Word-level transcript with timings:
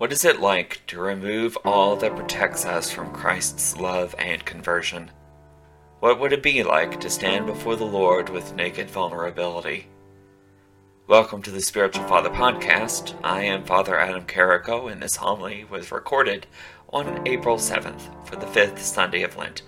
What 0.00 0.12
is 0.12 0.24
it 0.24 0.40
like 0.40 0.80
to 0.86 0.98
remove 0.98 1.58
all 1.62 1.94
that 1.96 2.16
protects 2.16 2.64
us 2.64 2.90
from 2.90 3.12
Christ's 3.12 3.76
love 3.76 4.14
and 4.18 4.42
conversion? 4.46 5.10
What 5.98 6.18
would 6.18 6.32
it 6.32 6.42
be 6.42 6.62
like 6.62 6.98
to 7.00 7.10
stand 7.10 7.44
before 7.44 7.76
the 7.76 7.84
Lord 7.84 8.30
with 8.30 8.54
naked 8.54 8.88
vulnerability? 8.88 9.88
Welcome 11.06 11.42
to 11.42 11.50
the 11.50 11.60
Spiritual 11.60 12.04
Father 12.04 12.30
Podcast. 12.30 13.14
I 13.22 13.42
am 13.42 13.66
Father 13.66 14.00
Adam 14.00 14.24
Carrico, 14.24 14.88
and 14.88 15.02
this 15.02 15.16
homily 15.16 15.64
was 15.64 15.92
recorded 15.92 16.46
on 16.88 17.28
April 17.28 17.58
7th 17.58 18.26
for 18.26 18.36
the 18.36 18.46
fifth 18.46 18.80
Sunday 18.80 19.22
of 19.22 19.36
Lent, 19.36 19.60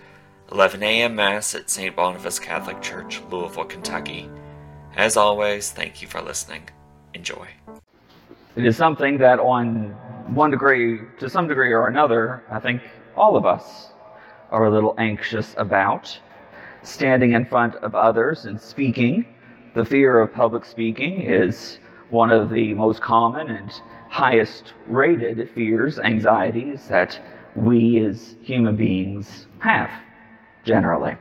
11 0.50 0.82
a.m. 0.82 1.14
Mass 1.14 1.54
at 1.54 1.68
St. 1.68 1.94
Boniface 1.94 2.38
Catholic 2.38 2.80
Church, 2.80 3.20
Louisville, 3.30 3.66
Kentucky. 3.66 4.30
As 4.96 5.18
always, 5.18 5.72
thank 5.72 6.00
you 6.00 6.08
for 6.08 6.22
listening. 6.22 6.70
Enjoy. 7.12 7.48
It 8.56 8.64
is 8.64 8.78
something 8.78 9.18
that, 9.18 9.38
on 9.38 9.94
one 10.34 10.50
degree, 10.50 11.00
to 11.18 11.28
some 11.28 11.48
degree 11.48 11.72
or 11.72 11.88
another, 11.88 12.42
I 12.50 12.60
think 12.60 12.82
all 13.16 13.36
of 13.36 13.44
us 13.44 13.92
are 14.50 14.66
a 14.66 14.70
little 14.70 14.94
anxious 14.98 15.54
about. 15.58 16.18
Standing 16.82 17.32
in 17.32 17.44
front 17.46 17.76
of 17.76 17.94
others 17.94 18.44
and 18.44 18.60
speaking. 18.60 19.26
The 19.74 19.84
fear 19.84 20.20
of 20.20 20.32
public 20.32 20.64
speaking 20.64 21.22
is 21.22 21.78
one 22.10 22.30
of 22.30 22.50
the 22.50 22.74
most 22.74 23.00
common 23.00 23.48
and 23.48 23.70
highest 24.10 24.74
rated 24.86 25.48
fears, 25.54 25.98
anxieties 25.98 26.86
that 26.88 27.18
we 27.54 28.04
as 28.04 28.36
human 28.42 28.76
beings 28.76 29.46
have, 29.60 29.90
generally. 30.64 31.16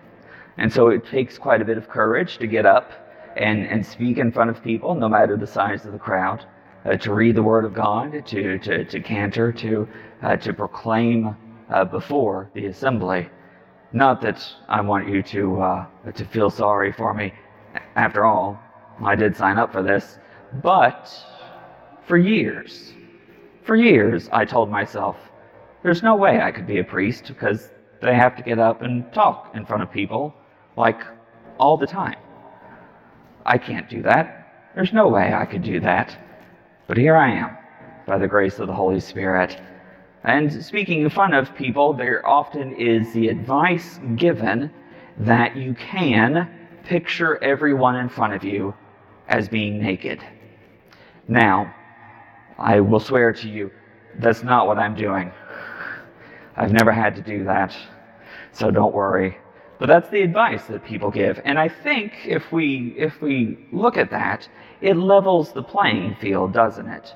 And 0.57 0.71
so 0.71 0.89
it 0.89 1.05
takes 1.05 1.37
quite 1.37 1.62
a 1.62 1.65
bit 1.65 1.77
of 1.77 1.89
courage 1.89 2.37
to 2.39 2.48
get 2.48 2.65
up 2.65 2.91
and, 3.37 3.65
and 3.67 3.85
speak 3.85 4.17
in 4.17 4.31
front 4.31 4.49
of 4.49 4.62
people, 4.62 4.95
no 4.95 5.07
matter 5.07 5.37
the 5.37 5.48
size 5.48 5.85
of 5.85 5.93
the 5.93 5.99
crowd, 5.99 6.45
uh, 6.85 6.98
to 6.98 7.13
read 7.13 7.35
the 7.35 7.44
Word 7.44 7.66
of 7.66 7.73
God, 7.73 8.26
to, 8.27 8.59
to, 8.59 8.85
to 8.85 8.99
cantor, 8.99 9.52
to, 9.53 9.88
uh, 10.21 10.38
to 10.38 10.53
proclaim 10.53 11.35
uh, 11.70 11.85
before 11.85 12.49
the 12.54 12.65
assembly. 12.65 13.29
Not 13.93 14.21
that 14.21 14.46
I 14.70 14.82
want 14.82 15.10
you 15.10 15.21
to, 15.23 15.62
uh, 15.62 15.85
to 16.13 16.26
feel 16.26 16.49
sorry 16.49 16.91
for 16.91 17.13
me. 17.13 17.34
After 17.96 18.26
all, 18.26 18.60
I 19.04 19.15
did 19.15 19.35
sign 19.35 19.57
up 19.57 19.71
for 19.71 19.84
this. 19.84 20.18
But 20.63 21.13
for 22.07 22.18
years, 22.18 22.93
for 23.63 23.76
years, 23.76 24.29
I 24.32 24.45
told 24.45 24.70
myself, 24.70 25.18
there's 25.84 26.04
no 26.04 26.16
way 26.16 26.41
I 26.41 26.51
could 26.51 26.68
be 26.68 26.79
a 26.79 26.84
priest 26.84 27.27
because 27.27 27.70
they 28.01 28.16
have 28.16 28.35
to 28.38 28.43
get 28.43 28.60
up 28.60 28.82
and 28.82 29.12
talk 29.13 29.51
in 29.55 29.66
front 29.66 29.84
of 29.84 29.91
people 29.91 30.34
like 30.77 31.01
all 31.60 31.77
the 31.77 31.88
time. 31.88 32.18
I 33.45 33.57
can't 33.57 33.90
do 33.90 34.01
that. 34.04 34.71
There's 34.76 34.93
no 34.93 35.07
way 35.07 35.34
I 35.34 35.45
could 35.45 35.63
do 35.63 35.79
that. 35.82 36.18
But 36.87 36.98
here 36.98 37.15
I 37.15 37.32
am, 37.32 37.57
by 38.05 38.18
the 38.18 38.27
grace 38.27 38.60
of 38.60 38.68
the 38.68 38.74
Holy 38.74 38.99
Spirit. 38.99 39.57
And 40.24 40.63
speaking 40.63 41.01
in 41.01 41.10
front 41.10 41.34
of 41.34 41.55
people, 41.55 41.93
there 41.93 42.27
often 42.27 42.73
is 42.76 43.12
the 43.13 43.29
advice 43.29 43.99
given 44.15 44.71
that 45.18 45.55
you 45.55 45.73
can 45.73 46.49
picture 46.84 47.41
everyone 47.43 47.96
in 47.96 48.10
front 48.10 48.34
of 48.34 48.43
you 48.43 48.73
as 49.27 49.48
being 49.48 49.82
naked. 49.82 50.21
Now, 51.27 51.73
I 52.57 52.79
will 52.79 52.99
swear 52.99 53.32
to 53.34 53.49
you, 53.49 53.71
that's 54.20 54.43
not 54.43 54.68
what 54.68 54.77
I'm 54.77 54.95
doing. 54.95 55.32
I've 56.55 56.73
never 56.73 56.91
had 56.91 57.16
to 57.16 57.21
do 57.21 57.43
that, 57.45 57.76
so 58.51 58.70
don't 58.70 58.93
worry. 58.93 59.38
But 59.82 59.87
that's 59.87 60.12
the 60.12 60.21
advice 60.21 60.68
that 60.68 60.85
people 60.85 61.10
give. 61.10 61.41
And 61.43 61.57
I 61.57 61.68
think 61.68 62.27
if 62.27 62.51
we, 62.51 62.93
if 62.96 63.20
we 63.20 63.57
look 63.71 63.98
at 63.98 64.12
that, 64.12 64.47
it 64.79 64.96
levels 64.96 65.53
the 65.53 65.63
playing 65.63 66.18
field, 66.22 66.53
doesn't 66.53 66.88
it? 66.88 67.16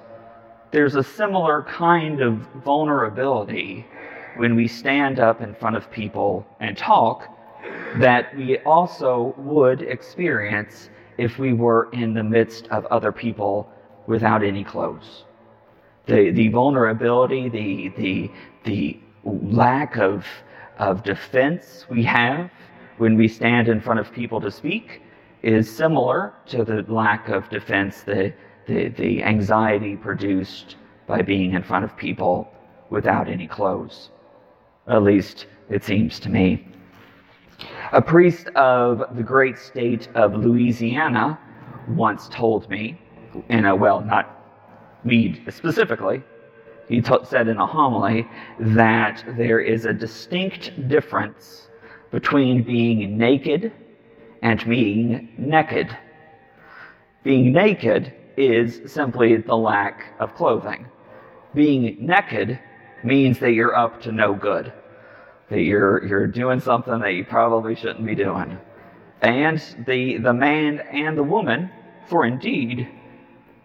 There's 0.71 0.95
a 0.95 1.03
similar 1.03 1.61
kind 1.69 2.23
of 2.23 2.39
vulnerability 2.63 3.85
when 4.37 4.55
we 4.55 4.67
stand 4.67 5.19
up 5.19 5.41
in 5.41 5.53
front 5.53 5.75
of 5.75 5.91
people 5.91 6.43
and 6.59 6.75
talk 6.75 7.27
that 7.97 8.35
we 8.35 8.57
also 8.61 9.35
would 9.37 9.83
experience 9.83 10.89
if 11.19 11.37
we 11.37 11.53
were 11.53 11.87
in 11.93 12.15
the 12.15 12.23
midst 12.23 12.67
of 12.69 12.87
other 12.87 13.11
people 13.11 13.69
without 14.07 14.43
any 14.43 14.63
clothes. 14.63 15.25
The, 16.07 16.31
the 16.31 16.47
vulnerability, 16.47 17.47
the, 17.47 17.89
the, 17.89 18.31
the 18.63 18.99
lack 19.23 19.97
of 19.97 20.25
of 20.77 21.03
defense 21.03 21.85
we 21.89 22.03
have 22.03 22.49
when 22.97 23.15
we 23.15 23.27
stand 23.27 23.67
in 23.67 23.81
front 23.81 23.99
of 23.99 24.11
people 24.11 24.39
to 24.41 24.51
speak 24.51 25.01
is 25.43 25.73
similar 25.73 26.33
to 26.47 26.63
the 26.63 26.83
lack 26.87 27.29
of 27.29 27.49
defense, 27.49 28.01
the, 28.01 28.33
the, 28.67 28.87
the 28.89 29.23
anxiety 29.23 29.95
produced 29.95 30.77
by 31.07 31.21
being 31.21 31.53
in 31.53 31.61
front 31.61 31.85
of 31.85 31.95
people 31.95 32.51
without 32.89 33.27
any 33.27 33.47
clothes. 33.47 34.09
At 34.87 35.03
least 35.03 35.47
it 35.69 35.83
seems 35.83 36.19
to 36.21 36.29
me. 36.29 36.67
A 37.91 38.01
priest 38.01 38.47
of 38.49 39.03
the 39.15 39.23
great 39.23 39.57
state 39.57 40.07
of 40.15 40.35
Louisiana 40.35 41.39
once 41.89 42.27
told 42.29 42.69
me, 42.69 42.99
in 43.49 43.65
a, 43.65 43.75
well, 43.75 44.01
not 44.01 44.41
me 45.03 45.41
specifically, 45.49 46.23
he 46.87 47.01
t- 47.01 47.17
said 47.23 47.47
in 47.47 47.57
a 47.57 47.65
homily 47.65 48.27
that 48.59 49.23
there 49.37 49.59
is 49.59 49.85
a 49.85 49.93
distinct 49.93 50.87
difference 50.87 51.67
between 52.11 52.63
being 52.63 53.17
naked 53.17 53.71
and 54.41 54.63
being 54.65 55.33
naked. 55.37 55.95
Being 57.23 57.51
naked 57.51 58.13
is 58.37 58.81
simply 58.85 59.37
the 59.37 59.57
lack 59.57 60.13
of 60.19 60.35
clothing. 60.35 60.85
Being 61.53 61.97
naked 61.99 62.59
means 63.03 63.39
that 63.39 63.53
you're 63.53 63.75
up 63.75 64.01
to 64.01 64.11
no 64.11 64.33
good, 64.33 64.71
that 65.49 65.61
you're, 65.61 66.05
you're 66.05 66.27
doing 66.27 66.59
something 66.59 66.99
that 66.99 67.13
you 67.13 67.25
probably 67.25 67.75
shouldn't 67.75 68.05
be 68.05 68.15
doing. 68.15 68.57
And 69.21 69.63
the, 69.87 70.17
the 70.17 70.33
man 70.33 70.79
and 70.91 71.17
the 71.17 71.23
woman, 71.23 71.71
for 72.07 72.25
indeed, 72.25 72.87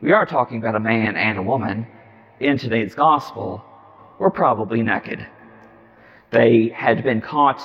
we 0.01 0.13
are 0.13 0.25
talking 0.25 0.59
about 0.59 0.77
a 0.77 0.81
man 0.81 1.17
and 1.17 1.39
a 1.39 1.43
woman 1.43 1.87
in 2.41 2.57
today's 2.57 2.95
gospel 2.95 3.63
were 4.19 4.31
probably 4.31 4.83
naked. 4.83 5.27
They 6.31 6.69
had 6.69 7.05
been 7.05 7.21
caught 7.21 7.61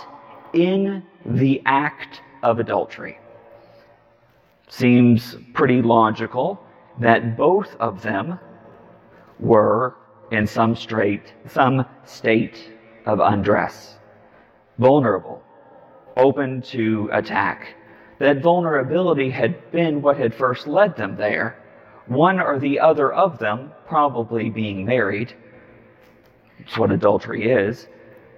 in 0.54 1.04
the 1.26 1.62
act 1.66 2.22
of 2.44 2.60
adultery. 2.60 3.18
Seems 4.68 5.38
pretty 5.54 5.82
logical 5.82 6.62
that 7.00 7.38
both 7.38 7.76
of 7.80 8.02
them 8.02 8.40
were 9.40 9.96
in 10.32 10.48
some 10.48 10.76
straight, 10.76 11.34
some 11.48 11.86
state 12.04 12.74
of 13.06 13.20
undress, 13.20 13.98
vulnerable, 14.78 15.42
open 16.18 16.62
to 16.62 17.10
attack. 17.14 17.76
That 18.20 18.42
vulnerability 18.42 19.30
had 19.30 19.72
been 19.72 20.02
what 20.02 20.18
had 20.18 20.34
first 20.34 20.68
led 20.68 20.96
them 20.96 21.16
there, 21.16 21.62
one 22.08 22.40
or 22.40 22.60
the 22.60 22.80
other 22.80 23.12
of 23.14 23.40
them 23.40 23.72
probably 23.88 24.50
being 24.50 24.86
married. 24.86 25.34
It's 26.60 26.78
what 26.78 26.92
adultery 26.92 27.52
is. 27.52 27.88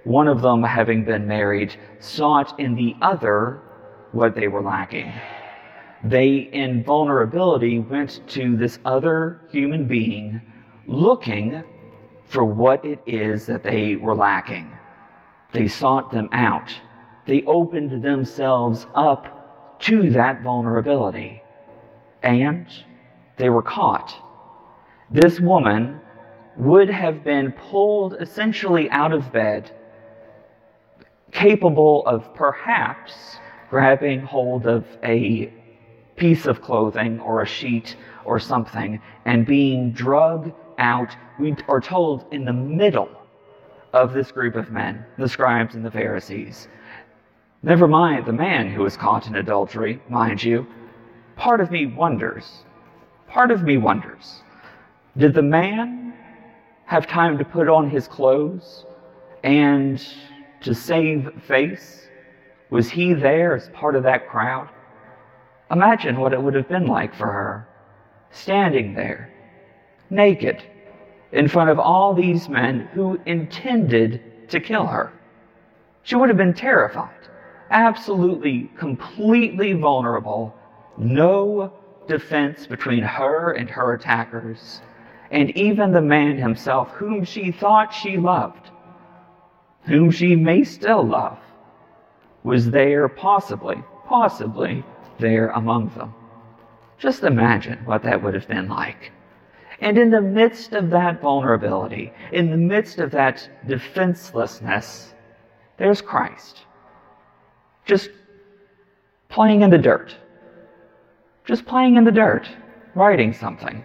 One 0.04 0.28
of 0.28 0.40
them, 0.40 0.62
having 0.62 1.04
been 1.04 1.26
married, 1.26 1.76
sought 1.98 2.58
in 2.58 2.74
the 2.74 2.96
other 3.02 3.60
what 4.12 4.34
they 4.34 4.48
were 4.48 4.62
lacking. 4.62 5.12
They, 6.02 6.48
in 6.52 6.84
vulnerability, 6.84 7.80
went 7.80 8.26
to 8.28 8.56
this 8.56 8.78
other 8.84 9.42
human 9.50 9.86
being 9.86 10.40
looking 10.86 11.62
for 12.24 12.44
what 12.44 12.84
it 12.84 13.00
is 13.06 13.46
that 13.46 13.62
they 13.62 13.96
were 13.96 14.14
lacking. 14.14 14.70
They 15.52 15.68
sought 15.68 16.10
them 16.10 16.28
out. 16.32 16.74
They 17.26 17.42
opened 17.44 18.02
themselves 18.02 18.86
up 18.94 19.78
to 19.80 20.10
that 20.10 20.42
vulnerability. 20.42 21.42
And 22.22 22.66
they 23.38 23.48
were 23.48 23.62
caught. 23.62 24.14
This 25.10 25.40
woman 25.40 26.00
would 26.56 26.90
have 26.90 27.24
been 27.24 27.52
pulled 27.52 28.14
essentially 28.20 28.90
out 28.90 29.12
of 29.12 29.32
bed, 29.32 29.70
capable 31.30 32.04
of 32.06 32.34
perhaps 32.34 33.38
grabbing 33.70 34.20
hold 34.20 34.66
of 34.66 34.84
a 35.04 35.52
piece 36.16 36.46
of 36.46 36.60
clothing 36.60 37.20
or 37.20 37.42
a 37.42 37.46
sheet 37.46 37.96
or 38.24 38.40
something 38.40 39.00
and 39.24 39.46
being 39.46 39.92
drugged 39.92 40.52
out, 40.78 41.16
we 41.38 41.54
are 41.68 41.80
told, 41.80 42.24
in 42.32 42.44
the 42.44 42.52
middle 42.52 43.10
of 43.92 44.12
this 44.12 44.32
group 44.32 44.56
of 44.56 44.70
men, 44.70 45.04
the 45.16 45.28
scribes 45.28 45.74
and 45.74 45.84
the 45.84 45.90
Pharisees. 45.90 46.68
Never 47.62 47.88
mind 47.88 48.26
the 48.26 48.32
man 48.32 48.68
who 48.68 48.82
was 48.82 48.96
caught 48.96 49.26
in 49.26 49.36
adultery, 49.36 50.00
mind 50.08 50.42
you. 50.42 50.66
Part 51.36 51.60
of 51.60 51.70
me 51.70 51.86
wonders 51.86 52.64
Part 53.28 53.50
of 53.50 53.62
me 53.62 53.76
wonders 53.76 54.42
did 55.16 55.34
the 55.34 55.42
man 55.42 56.14
have 56.86 57.06
time 57.06 57.36
to 57.38 57.44
put 57.44 57.68
on 57.68 57.90
his 57.90 58.08
clothes 58.08 58.86
and 59.44 60.02
to 60.62 60.74
save 60.74 61.30
face? 61.46 62.08
Was 62.70 62.88
he 62.88 63.12
there 63.12 63.54
as 63.54 63.68
part 63.70 63.96
of 63.96 64.02
that 64.04 64.28
crowd? 64.28 64.68
Imagine 65.70 66.18
what 66.18 66.32
it 66.32 66.42
would 66.42 66.54
have 66.54 66.68
been 66.68 66.86
like 66.86 67.14
for 67.14 67.26
her, 67.26 67.68
standing 68.30 68.94
there, 68.94 69.30
naked, 70.08 70.62
in 71.32 71.48
front 71.48 71.68
of 71.68 71.78
all 71.78 72.14
these 72.14 72.48
men 72.48 72.88
who 72.94 73.20
intended 73.26 74.48
to 74.48 74.58
kill 74.58 74.86
her. 74.86 75.12
She 76.02 76.16
would 76.16 76.30
have 76.30 76.38
been 76.38 76.54
terrified, 76.54 77.28
absolutely, 77.70 78.70
completely 78.78 79.74
vulnerable, 79.74 80.54
no 80.96 81.74
defense 82.08 82.66
between 82.66 83.02
her 83.02 83.52
and 83.52 83.70
her 83.70 83.94
attackers, 83.94 84.80
and 85.30 85.50
even 85.56 85.92
the 85.92 86.00
man 86.00 86.36
himself, 86.36 86.90
whom 86.92 87.24
she 87.24 87.52
thought 87.52 87.92
she 87.92 88.16
loved, 88.16 88.70
whom 89.82 90.10
she 90.10 90.34
may 90.34 90.64
still 90.64 91.06
love, 91.06 91.38
was 92.42 92.70
there, 92.70 93.08
possibly, 93.08 93.76
possibly 94.06 94.84
there 95.18 95.48
among 95.50 95.90
them. 95.90 96.14
Just 96.98 97.22
imagine 97.22 97.78
what 97.84 98.02
that 98.02 98.22
would 98.22 98.34
have 98.34 98.48
been 98.48 98.68
like. 98.68 99.12
And 99.80 99.96
in 99.96 100.10
the 100.10 100.20
midst 100.20 100.72
of 100.72 100.90
that 100.90 101.20
vulnerability, 101.20 102.12
in 102.32 102.50
the 102.50 102.56
midst 102.56 102.98
of 102.98 103.12
that 103.12 103.48
defenselessness, 103.66 105.14
there's 105.76 106.00
Christ. 106.00 106.64
Just 107.84 108.10
playing 109.28 109.62
in 109.62 109.70
the 109.70 109.78
dirt. 109.78 110.16
Just 111.48 111.64
playing 111.64 111.96
in 111.96 112.04
the 112.04 112.12
dirt, 112.12 112.46
writing 112.94 113.32
something. 113.32 113.82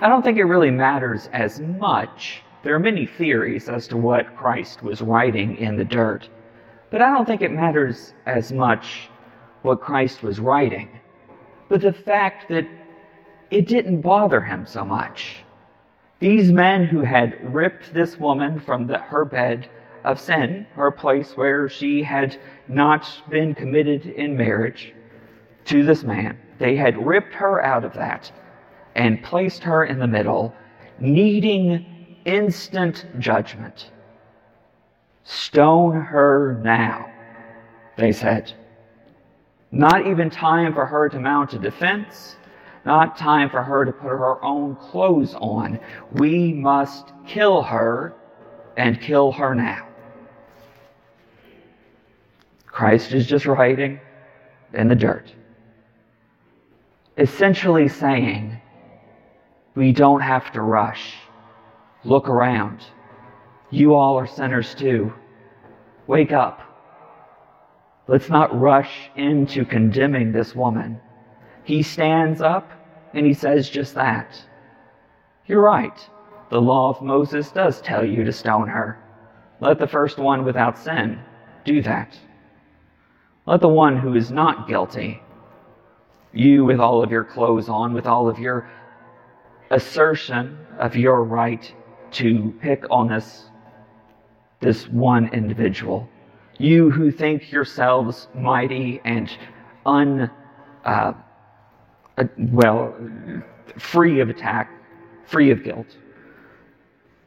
I 0.00 0.08
don't 0.08 0.24
think 0.24 0.38
it 0.38 0.42
really 0.42 0.72
matters 0.72 1.28
as 1.32 1.60
much. 1.60 2.42
There 2.64 2.74
are 2.74 2.80
many 2.80 3.06
theories 3.06 3.68
as 3.68 3.86
to 3.86 3.96
what 3.96 4.34
Christ 4.34 4.82
was 4.82 5.00
writing 5.00 5.56
in 5.58 5.76
the 5.76 5.84
dirt, 5.84 6.28
but 6.90 7.00
I 7.00 7.14
don't 7.14 7.26
think 7.26 7.42
it 7.42 7.52
matters 7.52 8.12
as 8.26 8.50
much 8.50 9.08
what 9.62 9.80
Christ 9.80 10.24
was 10.24 10.40
writing, 10.40 10.88
but 11.68 11.80
the 11.80 11.92
fact 11.92 12.48
that 12.48 12.66
it 13.52 13.68
didn't 13.68 14.00
bother 14.00 14.40
him 14.40 14.66
so 14.66 14.84
much. 14.84 15.44
These 16.18 16.50
men 16.50 16.84
who 16.84 17.02
had 17.02 17.54
ripped 17.54 17.94
this 17.94 18.18
woman 18.18 18.58
from 18.58 18.88
the, 18.88 18.98
her 18.98 19.24
bed 19.24 19.68
of 20.02 20.18
sin, 20.18 20.66
her 20.74 20.90
place 20.90 21.36
where 21.36 21.68
she 21.68 22.02
had 22.02 22.36
not 22.66 23.06
been 23.30 23.54
committed 23.54 24.06
in 24.06 24.36
marriage 24.36 24.92
to 25.68 25.84
this 25.84 26.02
man, 26.02 26.38
they 26.58 26.76
had 26.76 27.06
ripped 27.06 27.34
her 27.34 27.64
out 27.64 27.84
of 27.84 27.94
that 27.94 28.30
and 28.94 29.22
placed 29.22 29.62
her 29.62 29.84
in 29.84 29.98
the 29.98 30.06
middle, 30.06 30.54
needing 30.98 32.16
instant 32.24 33.06
judgment. 33.18 33.90
Stone 35.24 36.00
her 36.00 36.60
now, 36.62 37.10
they 37.96 38.12
said. 38.12 38.52
Not 39.70 40.06
even 40.06 40.30
time 40.30 40.74
for 40.74 40.86
her 40.86 41.08
to 41.08 41.20
mount 41.20 41.52
a 41.52 41.58
defense 41.58 42.38
not 42.88 43.18
time 43.18 43.50
for 43.50 43.62
her 43.62 43.84
to 43.84 43.92
put 43.92 44.08
her 44.08 44.42
own 44.42 44.74
clothes 44.76 45.34
on. 45.34 45.78
We 46.12 46.54
must 46.54 47.12
kill 47.26 47.60
her 47.62 48.14
and 48.78 48.98
kill 48.98 49.30
her 49.32 49.54
now. 49.54 49.86
Christ 52.66 53.12
is 53.12 53.26
just 53.26 53.44
writing 53.44 54.00
in 54.72 54.88
the 54.88 54.94
dirt, 54.94 55.34
essentially 57.18 57.88
saying, 57.88 58.60
We 59.74 59.92
don't 59.92 60.20
have 60.20 60.52
to 60.52 60.62
rush. 60.62 61.14
Look 62.04 62.28
around. 62.28 62.84
You 63.70 63.94
all 63.94 64.18
are 64.18 64.26
sinners 64.26 64.74
too. 64.74 65.12
Wake 66.06 66.32
up. 66.32 66.62
Let's 68.06 68.30
not 68.30 68.58
rush 68.58 69.10
into 69.16 69.64
condemning 69.64 70.32
this 70.32 70.54
woman. 70.54 71.00
He 71.64 71.82
stands 71.82 72.40
up 72.40 72.70
and 73.12 73.26
he 73.26 73.34
says 73.34 73.68
just 73.68 73.94
that. 73.94 74.42
You're 75.46 75.60
right. 75.60 76.08
The 76.50 76.60
law 76.60 76.88
of 76.88 77.02
Moses 77.02 77.50
does 77.50 77.82
tell 77.82 78.04
you 78.04 78.24
to 78.24 78.32
stone 78.32 78.68
her. 78.68 78.98
Let 79.60 79.78
the 79.78 79.86
first 79.86 80.18
one 80.18 80.44
without 80.44 80.78
sin 80.78 81.20
do 81.64 81.82
that. 81.82 82.18
Let 83.44 83.60
the 83.60 83.68
one 83.68 83.98
who 83.98 84.14
is 84.14 84.30
not 84.30 84.68
guilty, 84.68 85.20
you 86.32 86.64
with 86.64 86.80
all 86.80 87.02
of 87.02 87.10
your 87.10 87.24
clothes 87.24 87.68
on, 87.68 87.92
with 87.92 88.06
all 88.06 88.28
of 88.28 88.38
your 88.38 88.68
assertion 89.70 90.58
of 90.78 90.96
your 90.96 91.24
right 91.24 91.74
to 92.12 92.54
pick 92.60 92.84
on 92.90 93.08
this, 93.08 93.44
this 94.60 94.88
one 94.88 95.28
individual, 95.32 96.08
you 96.58 96.90
who 96.90 97.10
think 97.10 97.52
yourselves 97.52 98.28
mighty 98.34 99.00
and 99.04 99.30
un. 99.86 100.30
Uh, 100.84 101.12
uh, 102.16 102.24
well, 102.36 102.94
free 103.78 104.20
of 104.20 104.28
attack, 104.28 104.70
free 105.26 105.50
of 105.50 105.62
guilt. 105.62 105.96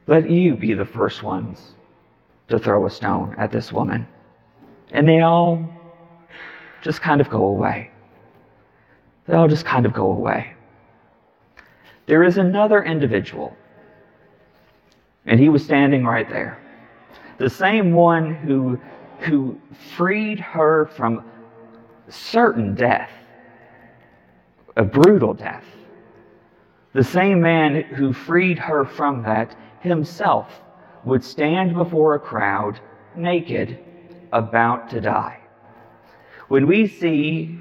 Let 0.07 0.29
you 0.29 0.55
be 0.55 0.73
the 0.73 0.85
first 0.85 1.23
ones 1.23 1.75
to 2.49 2.59
throw 2.59 2.85
a 2.85 2.89
stone 2.89 3.35
at 3.37 3.51
this 3.51 3.71
woman. 3.71 4.05
And 4.91 5.07
they 5.07 5.21
all 5.21 5.65
just 6.81 7.01
kind 7.01 7.21
of 7.21 7.29
go 7.29 7.45
away. 7.45 7.91
They 9.27 9.33
all 9.35 9.47
just 9.47 9.65
kind 9.65 9.85
of 9.85 9.93
go 9.93 10.11
away. 10.11 10.53
There 12.07 12.23
is 12.23 12.37
another 12.37 12.83
individual, 12.83 13.55
and 15.25 15.39
he 15.39 15.49
was 15.49 15.63
standing 15.63 16.03
right 16.03 16.27
there. 16.29 16.59
The 17.37 17.49
same 17.49 17.93
one 17.93 18.33
who, 18.33 18.79
who 19.19 19.59
freed 19.95 20.39
her 20.39 20.87
from 20.87 21.23
certain 22.09 22.75
death 22.75 23.11
a 24.75 24.83
brutal 24.83 25.33
death. 25.33 25.65
The 26.93 27.03
same 27.03 27.41
man 27.41 27.81
who 27.81 28.13
freed 28.13 28.59
her 28.59 28.85
from 28.85 29.23
that 29.23 29.55
himself 29.79 30.61
would 31.03 31.23
stand 31.23 31.73
before 31.73 32.15
a 32.15 32.19
crowd 32.19 32.79
naked, 33.15 33.79
about 34.31 34.89
to 34.89 35.01
die. 35.01 35.39
When 36.47 36.67
we 36.67 36.87
see 36.87 37.59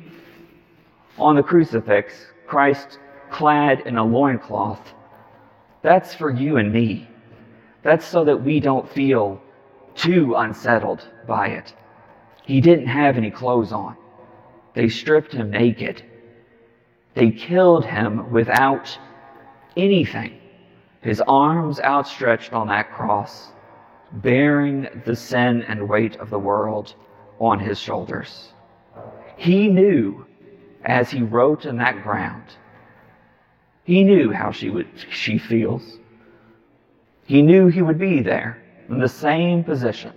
on 1.18 1.36
the 1.36 1.42
crucifix 1.42 2.26
Christ 2.46 2.98
clad 3.30 3.80
in 3.86 3.96
a 3.96 4.04
loincloth, 4.04 4.94
that's 5.82 6.14
for 6.14 6.30
you 6.30 6.56
and 6.56 6.72
me. 6.72 7.08
That's 7.82 8.04
so 8.04 8.24
that 8.24 8.42
we 8.42 8.60
don't 8.60 8.88
feel 8.88 9.40
too 9.94 10.34
unsettled 10.34 11.08
by 11.26 11.48
it. 11.48 11.74
He 12.44 12.60
didn't 12.60 12.86
have 12.86 13.16
any 13.16 13.30
clothes 13.30 13.72
on. 13.72 13.96
They 14.74 14.88
stripped 14.88 15.32
him 15.32 15.50
naked. 15.50 16.02
They 17.14 17.30
killed 17.30 17.84
him 17.84 18.30
without 18.30 18.98
anything. 19.76 20.38
His 21.00 21.22
arms 21.26 21.80
outstretched 21.80 22.52
on 22.52 22.68
that 22.68 22.92
cross, 22.92 23.52
bearing 24.12 24.86
the 25.04 25.16
sin 25.16 25.62
and 25.62 25.88
weight 25.88 26.16
of 26.16 26.30
the 26.30 26.38
world 26.38 26.94
on 27.38 27.58
his 27.58 27.78
shoulders. 27.78 28.52
He 29.36 29.68
knew 29.68 30.26
as 30.84 31.10
he 31.10 31.22
wrote 31.22 31.66
in 31.66 31.76
that 31.76 32.02
ground, 32.02 32.44
he 33.84 34.04
knew 34.04 34.30
how 34.30 34.50
she 34.50 34.70
would 34.70 34.88
she 35.10 35.38
feels. 35.38 35.98
He 37.24 37.42
knew 37.42 37.68
he 37.68 37.82
would 37.82 37.98
be 37.98 38.22
there 38.22 38.62
in 38.88 38.98
the 38.98 39.08
same 39.08 39.62
position, 39.62 40.12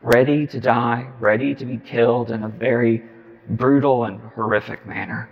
ready 0.00 0.46
to 0.46 0.60
die, 0.60 1.10
ready 1.18 1.54
to 1.54 1.66
be 1.66 1.78
killed 1.78 2.30
in 2.30 2.44
a 2.44 2.48
very 2.48 3.02
brutal 3.50 4.04
and 4.04 4.20
horrific 4.34 4.86
manner. 4.86 5.28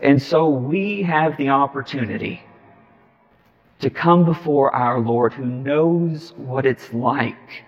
And 0.00 0.20
so 0.22 0.48
we 0.48 1.02
have 1.02 1.36
the 1.36 1.48
opportunity 1.48 2.42
to 3.80 3.90
come 3.90 4.24
before 4.24 4.74
our 4.74 5.00
Lord 5.00 5.32
who 5.32 5.44
knows 5.44 6.32
what 6.36 6.64
it's 6.66 6.92
like 6.92 7.64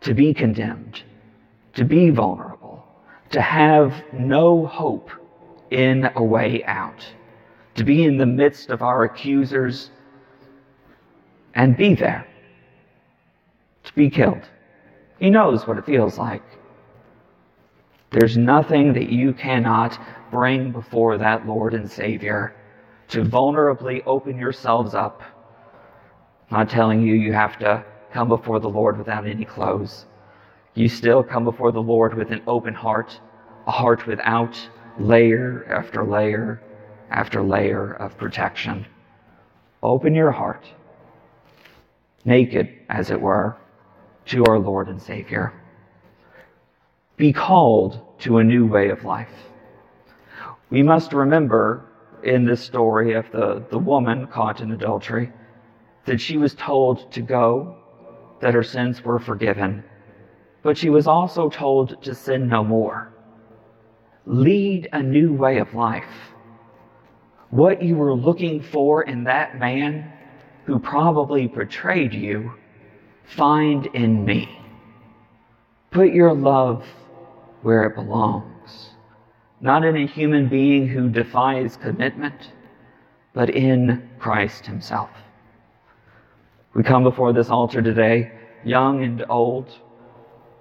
to 0.00 0.14
be 0.14 0.32
condemned, 0.32 1.02
to 1.74 1.84
be 1.84 2.10
vulnerable, 2.10 2.49
to 3.30 3.40
have 3.40 3.94
no 4.12 4.66
hope 4.66 5.10
in 5.70 6.10
a 6.16 6.22
way 6.22 6.64
out, 6.64 7.06
to 7.74 7.84
be 7.84 8.04
in 8.04 8.18
the 8.18 8.26
midst 8.26 8.70
of 8.70 8.82
our 8.82 9.04
accusers 9.04 9.90
and 11.54 11.76
be 11.76 11.94
there, 11.94 12.26
to 13.84 13.94
be 13.94 14.10
killed. 14.10 14.42
He 15.18 15.30
knows 15.30 15.66
what 15.66 15.78
it 15.78 15.86
feels 15.86 16.18
like. 16.18 16.42
There's 18.10 18.36
nothing 18.36 18.92
that 18.94 19.10
you 19.10 19.32
cannot 19.32 19.98
bring 20.32 20.72
before 20.72 21.18
that 21.18 21.46
Lord 21.46 21.74
and 21.74 21.90
Savior 21.90 22.54
to 23.08 23.24
vulnerably 23.24 24.02
open 24.06 24.38
yourselves 24.38 24.94
up. 24.94 25.22
I'm 26.50 26.58
not 26.58 26.70
telling 26.70 27.02
you 27.02 27.14
you 27.14 27.32
have 27.32 27.58
to 27.60 27.84
come 28.12 28.28
before 28.28 28.58
the 28.58 28.68
Lord 28.68 28.98
without 28.98 29.26
any 29.26 29.44
clothes. 29.44 30.06
You 30.74 30.88
still 30.88 31.22
come 31.22 31.44
before 31.44 31.72
the 31.72 31.82
Lord 31.82 32.14
with 32.14 32.30
an 32.30 32.42
open 32.46 32.74
heart, 32.74 33.20
a 33.66 33.70
heart 33.70 34.06
without 34.06 34.58
layer 34.98 35.64
after 35.68 36.04
layer 36.04 36.62
after 37.10 37.42
layer 37.42 37.92
of 37.94 38.16
protection. 38.16 38.86
Open 39.82 40.14
your 40.14 40.30
heart, 40.30 40.64
naked 42.24 42.68
as 42.88 43.10
it 43.10 43.20
were, 43.20 43.56
to 44.26 44.44
our 44.44 44.58
Lord 44.58 44.88
and 44.88 45.00
Savior 45.00 45.52
be 47.20 47.34
called 47.34 48.00
to 48.18 48.38
a 48.38 48.44
new 48.44 48.64
way 48.66 48.88
of 48.88 49.04
life. 49.04 49.52
We 50.70 50.82
must 50.82 51.12
remember 51.12 51.84
in 52.22 52.46
this 52.46 52.62
story 52.62 53.12
of 53.12 53.30
the, 53.30 53.62
the 53.68 53.78
woman 53.78 54.26
caught 54.26 54.62
in 54.62 54.72
adultery 54.72 55.30
that 56.06 56.18
she 56.18 56.38
was 56.38 56.54
told 56.54 57.12
to 57.12 57.20
go, 57.20 57.76
that 58.40 58.54
her 58.54 58.62
sins 58.62 59.04
were 59.04 59.18
forgiven, 59.18 59.84
but 60.62 60.76
she 60.76 60.90
was 60.90 61.06
also 61.06 61.48
told 61.48 62.02
to 62.02 62.14
sin 62.14 62.48
no 62.48 62.62
more. 62.62 63.12
Lead 64.26 64.88
a 64.92 65.02
new 65.02 65.32
way 65.32 65.58
of 65.58 65.74
life. 65.74 66.04
What 67.50 67.82
you 67.82 67.96
were 67.96 68.14
looking 68.14 68.62
for 68.62 69.02
in 69.02 69.24
that 69.24 69.58
man 69.58 70.12
who 70.66 70.78
probably 70.78 71.46
betrayed 71.48 72.12
you, 72.12 72.52
find 73.24 73.86
in 73.86 74.24
me. 74.24 74.48
Put 75.90 76.12
your 76.12 76.32
love 76.32 76.84
where 77.62 77.84
it 77.84 77.96
belongs, 77.96 78.90
not 79.60 79.84
in 79.84 79.96
a 79.96 80.06
human 80.06 80.48
being 80.48 80.86
who 80.86 81.08
defies 81.08 81.76
commitment, 81.76 82.52
but 83.34 83.50
in 83.50 84.08
Christ 84.18 84.66
Himself. 84.66 85.10
We 86.74 86.84
come 86.84 87.02
before 87.02 87.32
this 87.32 87.50
altar 87.50 87.82
today, 87.82 88.30
young 88.64 89.02
and 89.02 89.24
old, 89.28 89.76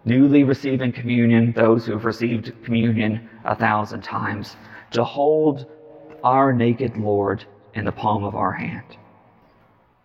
newly 0.06 0.44
receiving 0.44 0.92
communion, 0.92 1.52
those 1.54 1.86
who 1.86 1.94
have 1.94 2.06
received 2.06 2.54
communion 2.64 3.30
a 3.46 3.56
thousand 3.56 4.02
times, 4.02 4.56
to 4.92 5.04
hold 5.04 5.66
our 6.24 6.54
naked 6.54 6.98
Lord 6.98 7.46
in 7.74 7.86
the 7.86 7.92
palm 7.92 8.24
of 8.24 8.36
our 8.36 8.52
hand, 8.52 8.98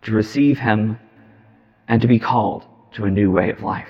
to 0.03 0.11
receive 0.11 0.59
Him 0.59 0.99
and 1.87 2.01
to 2.01 2.07
be 2.07 2.19
called 2.19 2.65
to 2.93 3.05
a 3.05 3.11
new 3.11 3.31
way 3.31 3.49
of 3.49 3.61
life. 3.61 3.89